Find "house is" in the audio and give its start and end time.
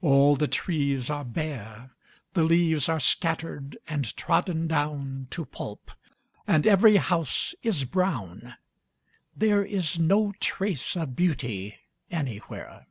6.96-7.84